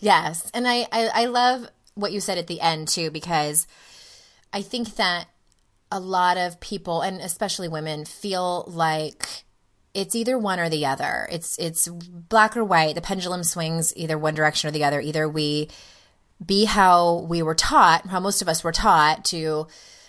[0.00, 0.50] Yes.
[0.54, 3.66] And I, I, I love what you said at the end too, because
[4.52, 5.26] I think that
[5.90, 9.44] a lot of people, and especially women, feel like
[9.94, 11.28] it's either one or the other.
[11.30, 12.94] It's it's black or white.
[12.94, 15.00] The pendulum swings either one direction or the other.
[15.00, 15.68] Either we
[16.44, 19.66] be how we were taught, how most of us were taught to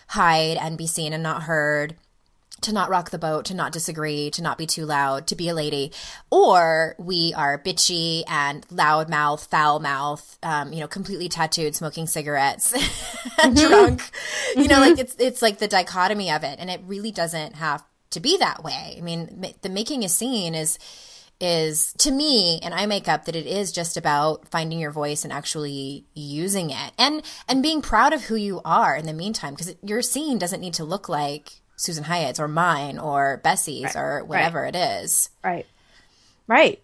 [0.07, 1.95] hide and be seen and not heard,
[2.61, 5.49] to not rock the boat, to not disagree, to not be too loud, to be
[5.49, 5.91] a lady,
[6.29, 12.07] or we are bitchy and loud mouth, foul mouth, um, you know, completely tattooed, smoking
[12.07, 13.53] cigarettes, mm-hmm.
[13.53, 14.01] drunk.
[14.01, 14.61] Mm-hmm.
[14.61, 15.01] You know, like mm-hmm.
[15.01, 18.63] it's it's like the dichotomy of it, and it really doesn't have to be that
[18.63, 18.95] way.
[18.97, 20.79] I mean, the making a scene is
[21.39, 25.23] is to me and I make up that it is just about finding your voice
[25.23, 29.53] and actually using it and and being proud of who you are in the meantime
[29.53, 33.95] because your scene doesn't need to look like Susan Hyatt's or mine or Bessie's right.
[33.95, 34.75] or whatever right.
[34.75, 35.29] it is.
[35.41, 35.65] Right.
[36.45, 36.81] Right.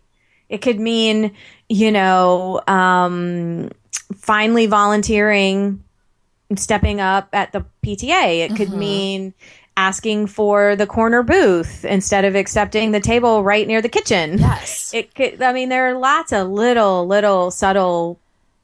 [0.47, 1.33] It could mean,
[1.67, 3.71] you know, um,
[4.15, 5.83] finally volunteering,
[6.55, 8.45] stepping up at the PTA.
[8.45, 8.79] It could mm-hmm.
[8.79, 9.33] mean
[9.75, 14.37] asking for the corner booth instead of accepting the table right near the kitchen.
[14.37, 14.93] Yes.
[14.93, 18.17] It could, I mean, there are lots of little, little subtle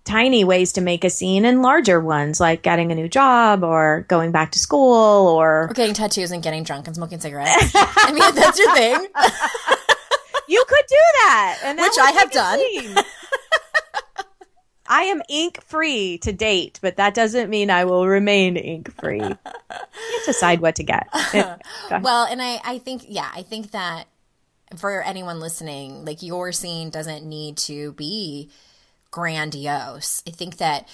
[0.03, 4.05] tiny ways to make a scene and larger ones like getting a new job or
[4.07, 7.71] going back to school or, or getting tattoos and getting drunk and smoking cigarettes.
[7.75, 8.95] I mean, that's your thing.
[10.47, 13.05] you could do that, that which I have done.
[14.91, 19.21] I am ink free to date, but that doesn't mean I will remain ink free.
[19.21, 21.07] You decide what to get.
[22.01, 24.07] well, and I, I think, yeah, I think that
[24.75, 28.49] for anyone listening, like your scene doesn't need to be
[29.11, 30.23] grandiose.
[30.27, 30.87] I think that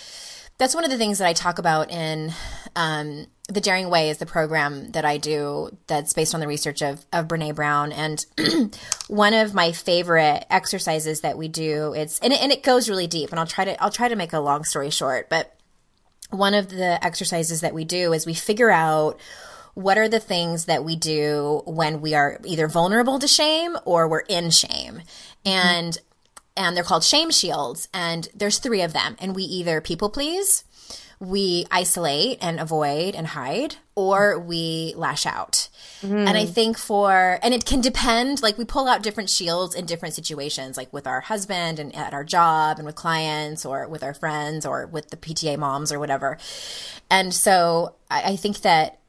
[0.58, 2.34] that's one of the things that I talk about in
[2.76, 6.82] um, the Daring Way is the program that I do that's based on the research
[6.82, 7.92] of, of Brene Brown.
[7.92, 8.26] And
[9.08, 13.08] one of my favorite exercises that we do, it's, and it, and it goes really
[13.08, 15.54] deep and I'll try to, I'll try to make a long story short, but
[16.30, 19.20] one of the exercises that we do is we figure out
[19.76, 24.08] what are the things that we do when we are either vulnerable to shame or
[24.08, 25.04] we're in shame.
[25.46, 25.98] And
[26.58, 29.16] and they're called shame shields and there's three of them.
[29.20, 30.64] And we either people please
[31.20, 35.70] we isolate and avoid and hide or we lash out.
[36.04, 36.28] Mm.
[36.28, 39.88] and i think for and it can depend like we pull out different shields in
[39.88, 44.04] different situations like with our husband and at our job and with clients or with
[44.04, 46.38] our friends or with the pta moms or whatever.
[47.10, 49.00] And so i, I think that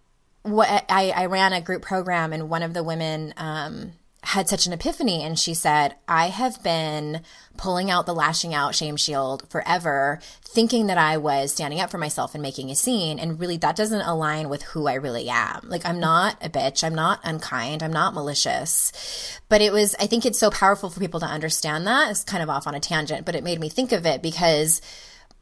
[0.45, 3.93] what I, I ran a group program and one of the women um,
[4.29, 7.23] had such an epiphany and she said, I have been
[7.57, 11.97] pulling out the lashing out shame shield forever, thinking that I was standing up for
[11.97, 13.19] myself and making a scene.
[13.19, 15.71] And really, that doesn't align with who I really am.
[15.71, 16.85] Like, I'm not a bitch.
[16.85, 17.83] I'm not unkind.
[17.83, 19.41] I'm not malicious.
[19.49, 22.11] But it was, I think it's so powerful for people to understand that.
[22.11, 24.83] It's kind of off on a tangent, but it made me think of it because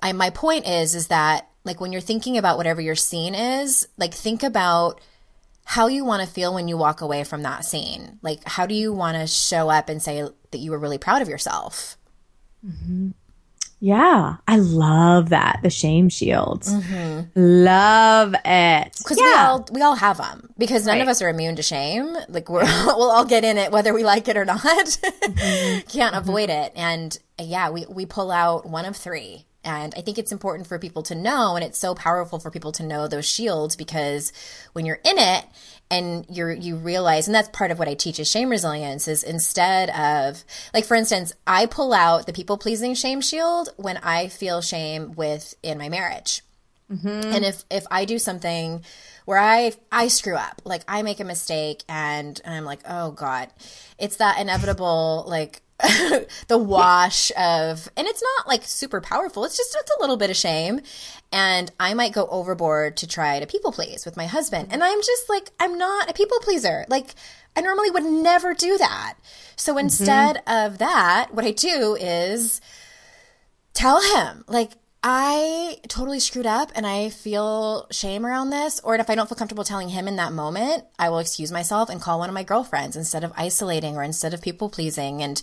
[0.01, 3.89] I, my point is, is that like when you're thinking about whatever your scene is,
[3.97, 5.01] like think about
[5.69, 8.21] how you want to feel when you walk away from that scene.
[8.23, 11.23] Like, how do you want to show up and say that you were really proud
[11.23, 11.99] of yourself?
[12.65, 13.11] Mm-hmm.
[13.81, 15.59] Yeah, I love that.
[15.65, 16.73] The shame shields.
[16.73, 17.31] Mm-hmm.
[17.35, 18.97] Love it.
[18.97, 19.25] Because yeah.
[19.25, 20.55] we all we all have them.
[20.57, 21.03] Because none right.
[21.03, 22.17] of us are immune to shame.
[22.29, 24.63] Like we're we'll all get in it whether we like it or not.
[24.65, 25.81] Mm-hmm.
[25.89, 26.17] Can't mm-hmm.
[26.17, 26.73] avoid it.
[26.75, 30.79] And yeah, we we pull out one of three And I think it's important for
[30.79, 34.33] people to know, and it's so powerful for people to know those shields because
[34.73, 35.45] when you're in it
[35.91, 39.25] and you're you realize, and that's part of what I teach is shame resilience is
[39.25, 44.29] instead of like for instance, I pull out the people pleasing shame shield when I
[44.29, 46.43] feel shame with in my marriage.
[46.91, 47.35] Mm-hmm.
[47.35, 48.85] And if if I do something
[49.25, 53.11] where I I screw up, like I make a mistake and, and I'm like, oh
[53.11, 53.49] God,
[53.99, 55.63] it's that inevitable like
[56.49, 60.31] the wash of and it's not like super powerful it's just it's a little bit
[60.31, 60.81] of shame
[61.31, 65.01] and i might go overboard to try to people please with my husband and i'm
[65.03, 67.15] just like i'm not a people pleaser like
[67.57, 69.17] i normally would never do that
[69.55, 69.81] so mm-hmm.
[69.81, 70.67] instead mm-hmm.
[70.67, 72.63] of that what i do is
[73.75, 78.81] tell him like I totally screwed up and I feel shame around this.
[78.81, 81.89] Or if I don't feel comfortable telling him in that moment, I will excuse myself
[81.89, 85.23] and call one of my girlfriends instead of isolating or instead of people pleasing.
[85.23, 85.41] And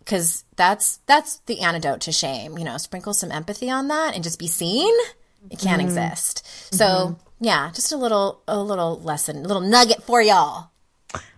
[0.00, 2.58] because that's that's the antidote to shame.
[2.58, 4.92] You know, sprinkle some empathy on that and just be seen.
[5.50, 5.88] It can't mm-hmm.
[5.88, 6.74] exist.
[6.74, 7.44] So mm-hmm.
[7.44, 10.70] yeah, just a little a little lesson, a little nugget for y'all.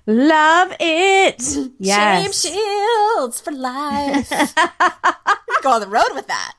[0.07, 1.43] Love it.
[1.79, 2.43] Yes.
[2.43, 4.29] Shame shields for life.
[5.63, 6.55] Go on the road with that.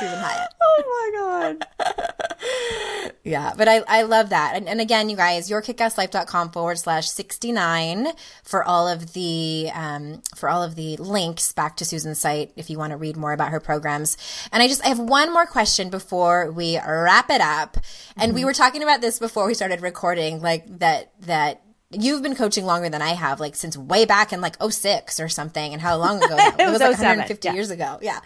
[0.00, 0.54] Susan Hyatt.
[0.72, 3.12] Oh my god.
[3.24, 4.54] yeah, but I, I love that.
[4.54, 8.08] And, and again, you guys, yourkickasslife.com forward slash 69
[8.44, 12.70] for all of the, um, for all of the links back to Susan's site if
[12.70, 14.16] you want to read more about her programs.
[14.52, 17.76] And I just, I have one more question before we wrap it up.
[18.16, 18.34] And mm-hmm.
[18.36, 22.64] we were talking about this before we started recording, like that, that you've been coaching
[22.64, 25.72] longer than I have, like since way back in like 06 or something.
[25.72, 26.36] And how long ago?
[26.38, 27.54] it, was, was like 150 yeah.
[27.54, 27.98] years ago.
[28.00, 28.20] Yeah.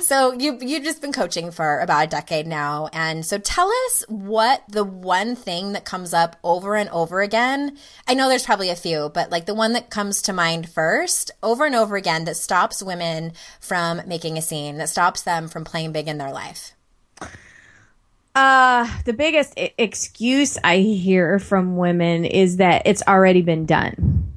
[0.00, 2.88] So you, you've just been coaching for about a decade now.
[2.92, 7.78] And so tell us what the one thing that comes up over and over again.
[8.06, 11.30] I know there's probably a few, but like the one that comes to mind first
[11.42, 15.64] over and over again that stops women from making a scene, that stops them from
[15.64, 16.75] playing big in their life.
[18.36, 24.30] Uh, the biggest I- excuse I hear from women is that it's already been done.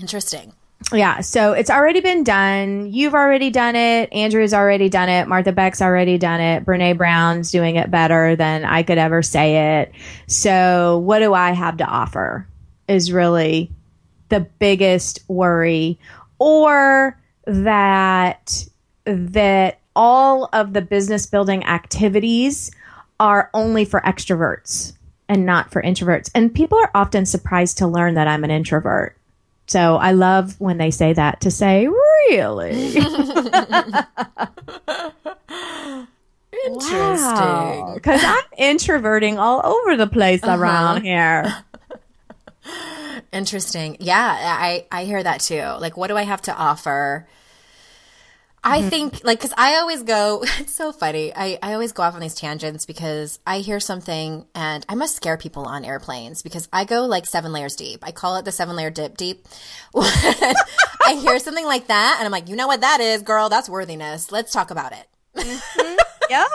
[0.00, 0.52] Interesting.
[0.92, 2.92] Yeah, so it's already been done.
[2.92, 4.12] You've already done it.
[4.12, 5.28] Andrew's already done it.
[5.28, 6.64] Martha Beck's already done it.
[6.64, 9.92] Brene Brown's doing it better than I could ever say it.
[10.26, 12.46] So, what do I have to offer?
[12.88, 13.70] Is really
[14.30, 15.98] the biggest worry,
[16.40, 18.66] or that
[19.04, 22.70] that all of the business building activities
[23.20, 24.92] are only for extroverts
[25.28, 26.30] and not for introverts.
[26.34, 29.16] And people are often surprised to learn that I'm an introvert.
[29.66, 32.96] So I love when they say that to say, really?
[36.66, 37.94] Interesting.
[37.94, 38.38] Because wow.
[38.38, 40.58] I'm introverting all over the place uh-huh.
[40.58, 41.64] around here.
[43.32, 43.98] Interesting.
[44.00, 45.62] Yeah, I, I hear that too.
[45.80, 47.28] Like, what do I have to offer?
[48.64, 48.88] I mm-hmm.
[48.88, 50.44] think like because I always go.
[50.58, 51.32] It's so funny.
[51.34, 55.16] I I always go off on these tangents because I hear something and I must
[55.16, 58.00] scare people on airplanes because I go like seven layers deep.
[58.02, 59.46] I call it the seven layer dip deep.
[59.94, 63.48] I hear something like that and I'm like, you know what that is, girl?
[63.48, 64.32] That's worthiness.
[64.32, 65.06] Let's talk about it.
[65.36, 65.96] Mm-hmm.
[66.30, 66.48] Yep.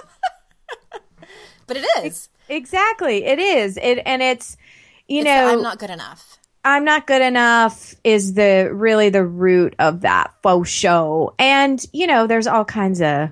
[1.66, 4.56] but it is exactly it is it and it's
[5.08, 6.38] you it's know I'm not good enough.
[6.66, 11.36] I'm not good enough is the really the root of that faux show.
[11.38, 13.30] And, you know, there's all kinds of,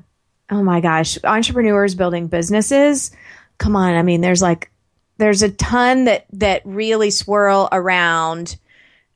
[0.50, 3.12] oh my gosh, entrepreneurs building businesses.
[3.58, 3.96] Come on.
[3.96, 4.70] I mean, there's like,
[5.18, 8.58] there's a ton that, that really swirl around,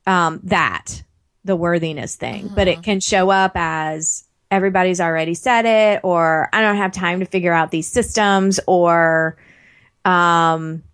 [0.06, 1.02] um, that,
[1.44, 2.54] the worthiness thing, mm-hmm.
[2.54, 7.20] but it can show up as everybody's already said it, or I don't have time
[7.20, 9.36] to figure out these systems, or,
[10.04, 10.84] um,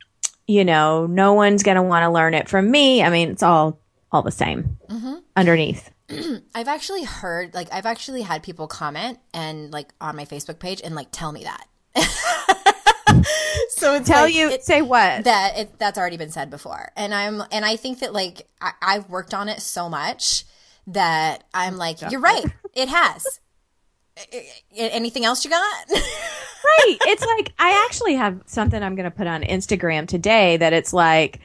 [0.53, 3.03] you know, no one's going to want to learn it from me.
[3.03, 5.15] I mean, it's all all the same mm-hmm.
[5.35, 5.91] underneath.
[6.55, 10.83] I've actually heard, like, I've actually had people comment and like on my Facebook page
[10.85, 11.67] and like tell me that.
[13.71, 17.15] so tell like, you it, say what that it, that's already been said before, and
[17.15, 20.45] I'm and I think that like I, I've worked on it so much
[20.87, 23.41] that I'm like, you're right, it has
[24.75, 25.87] anything else you got?
[25.91, 26.97] right.
[27.07, 30.93] It's like I actually have something I'm going to put on Instagram today that it's
[30.93, 31.41] like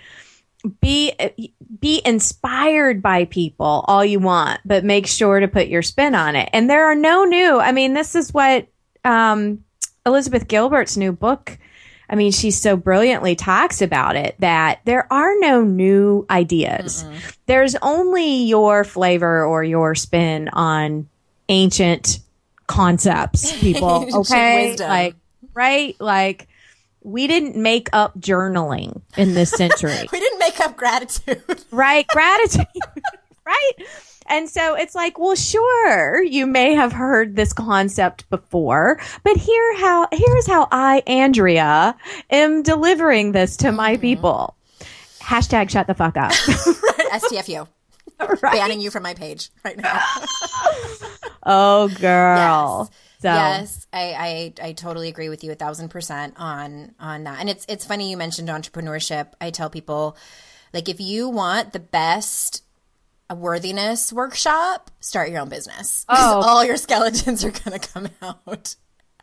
[0.82, 1.14] be
[1.80, 6.36] be inspired by people all you want, but make sure to put your spin on
[6.36, 6.50] it.
[6.54, 7.60] And there are no new.
[7.60, 8.68] I mean, this is what
[9.06, 9.64] um,
[10.06, 11.58] Elizabeth Gilbert's new book.
[12.10, 17.04] I mean, she so brilliantly talks about it that there are no new ideas.
[17.04, 17.38] Mm-mm.
[17.48, 21.10] There's only your flavor or your spin on
[21.50, 22.20] ancient
[22.68, 24.08] concepts, people.
[24.14, 24.76] Okay.
[24.78, 25.16] like,
[25.54, 25.96] right?
[26.00, 26.48] Like,
[27.02, 30.08] we didn't make up journaling in this century.
[30.12, 31.42] we didn't make up gratitude.
[31.72, 32.06] right.
[32.08, 32.68] Gratitude.
[33.46, 33.72] right.
[34.30, 39.78] And so it's like, well, sure, you may have heard this concept before, but here
[39.78, 41.96] how here's how I, Andrea,
[42.30, 44.02] am delivering this to my mm-hmm.
[44.02, 44.56] people.
[45.22, 46.34] Hashtag shut the fuck up.
[46.34, 47.70] STFU.
[48.42, 48.54] Right.
[48.54, 50.02] Banning you from my page right now.
[51.44, 52.90] oh, girl.
[52.90, 52.98] Yes.
[53.20, 53.34] So.
[53.34, 57.40] Yes, I, I I totally agree with you a thousand percent on on that.
[57.40, 59.34] And it's it's funny you mentioned entrepreneurship.
[59.42, 60.18] I tell people,
[60.74, 62.64] like, if you want the best
[63.30, 66.06] a worthiness workshop, start your own business.
[66.10, 68.76] Oh, all your skeletons are going to come out.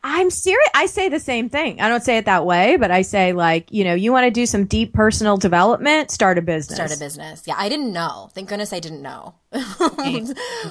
[0.07, 0.69] I'm serious.
[0.75, 1.81] I say the same thing.
[1.81, 4.31] I don't say it that way, but I say like, you know, you want to
[4.31, 6.75] do some deep personal development, start a business.
[6.75, 7.41] Start a business.
[7.47, 8.29] Yeah, I didn't know.
[8.35, 9.33] Thank goodness I didn't know.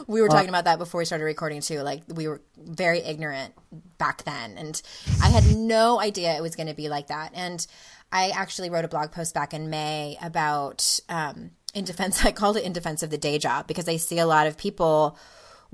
[0.06, 1.80] we were talking about that before we started recording too.
[1.80, 3.54] Like we were very ignorant
[3.98, 4.80] back then and
[5.20, 7.32] I had no idea it was going to be like that.
[7.34, 7.66] And
[8.12, 12.24] I actually wrote a blog post back in May about um, in defense.
[12.24, 14.56] I called it in defense of the day job because I see a lot of
[14.56, 15.18] people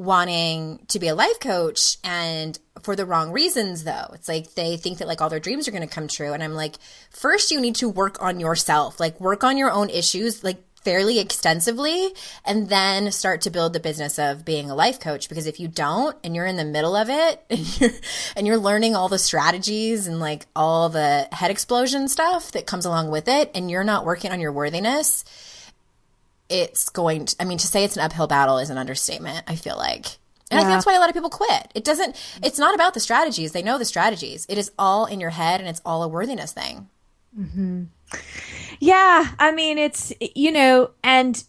[0.01, 4.07] wanting to be a life coach and for the wrong reasons though.
[4.15, 6.43] It's like they think that like all their dreams are going to come true and
[6.43, 6.77] I'm like
[7.11, 8.99] first you need to work on yourself.
[8.99, 12.09] Like work on your own issues like fairly extensively
[12.47, 15.69] and then start to build the business of being a life coach because if you
[15.69, 17.91] don't and you're in the middle of it and you're
[18.37, 22.87] and you're learning all the strategies and like all the head explosion stuff that comes
[22.87, 25.27] along with it and you're not working on your worthiness
[26.51, 29.57] it's going to, I mean, to say it's an uphill battle is an understatement, I
[29.57, 30.07] feel like.
[30.51, 30.59] And yeah.
[30.59, 31.71] I think that's why a lot of people quit.
[31.75, 33.53] It doesn't, it's not about the strategies.
[33.53, 34.47] They know the strategies.
[34.49, 36.89] It is all in your head and it's all a worthiness thing.
[37.39, 37.85] Mm-hmm.
[38.81, 39.29] Yeah.
[39.39, 41.43] I mean, it's, you know, and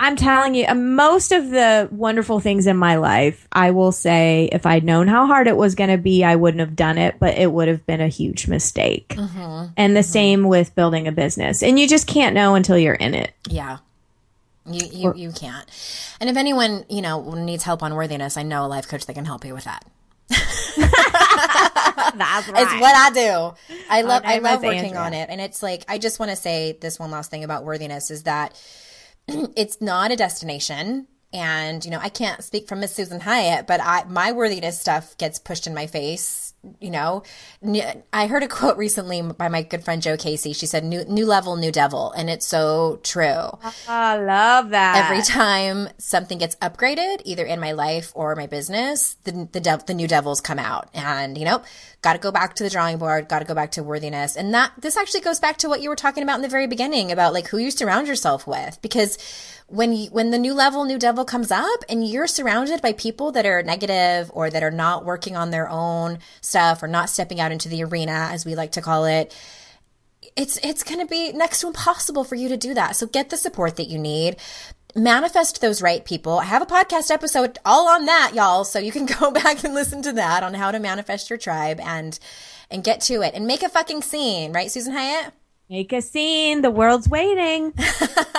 [0.00, 4.48] I'm telling you, uh, most of the wonderful things in my life, I will say,
[4.50, 7.16] if I'd known how hard it was going to be, I wouldn't have done it,
[7.20, 9.08] but it would have been a huge mistake.
[9.10, 9.72] Mm-hmm.
[9.76, 10.10] And the mm-hmm.
[10.10, 11.62] same with building a business.
[11.62, 13.34] And you just can't know until you're in it.
[13.46, 13.78] Yeah.
[14.64, 15.68] You, you, you can't.
[16.18, 19.12] And if anyone, you know, needs help on worthiness, I know a life coach that
[19.12, 19.84] can help you with that.
[22.16, 22.62] That's right.
[22.62, 23.54] It's what I do.
[23.90, 25.00] I love, I love working Andrea.
[25.00, 25.28] on it.
[25.28, 28.22] And it's like, I just want to say this one last thing about worthiness is
[28.22, 28.54] that
[29.56, 31.06] it's not a destination.
[31.32, 35.16] And you know i can't speak for miss susan hyatt but i my worthiness stuff
[35.16, 37.22] gets pushed in my face you know
[38.12, 40.52] i heard a quote recently by my good friend jo casey.
[40.52, 42.12] She said new new level new devil.
[42.12, 43.24] And it's so true.
[43.26, 45.10] Ah, I love that.
[45.10, 49.86] Every time something gets upgraded either in my life or my business the the, dev,
[49.86, 50.88] the new devils come out.
[50.94, 51.62] And you know
[52.02, 54.36] got to go back to the drawing board got to go back to worthiness.
[54.36, 56.66] And that this actually goes back to what you were talking about in the very
[56.66, 58.80] beginning about like who you surround yourself with.
[58.82, 59.18] Because
[59.70, 63.30] when you, when the new level, new devil comes up and you're surrounded by people
[63.32, 67.40] that are negative or that are not working on their own stuff or not stepping
[67.40, 69.34] out into the arena, as we like to call it,
[70.36, 72.96] it's, it's going to be next to impossible for you to do that.
[72.96, 74.36] So get the support that you need.
[74.96, 76.40] Manifest those right people.
[76.40, 78.64] I have a podcast episode all on that, y'all.
[78.64, 81.78] So you can go back and listen to that on how to manifest your tribe
[81.80, 82.18] and,
[82.72, 85.32] and get to it and make a fucking scene, right, Susan Hyatt?
[85.70, 86.62] Make a scene.
[86.62, 87.72] The world's waiting.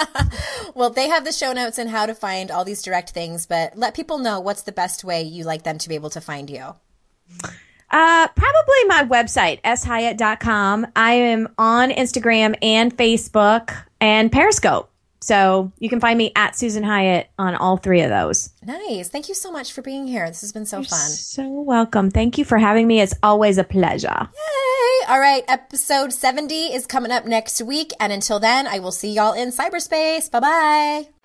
[0.76, 3.78] well, they have the show notes and how to find all these direct things, but
[3.78, 6.50] let people know what's the best way you like them to be able to find
[6.50, 6.76] you.
[7.90, 10.88] Uh, probably my website, shyatt.com.
[10.94, 14.91] I am on Instagram and Facebook and Periscope.
[15.22, 18.50] So you can find me at Susan Hyatt on all three of those.
[18.66, 19.08] Nice.
[19.08, 20.28] Thank you so much for being here.
[20.28, 21.10] This has been so You're fun.
[21.10, 22.10] So welcome.
[22.10, 23.00] Thank you for having me.
[23.00, 24.30] It's always a pleasure.
[24.34, 25.08] Yay.
[25.08, 25.44] All right.
[25.48, 27.92] Episode 70 is coming up next week.
[28.00, 30.32] And until then, I will see y'all in cyberspace.
[30.32, 31.21] Bye bye.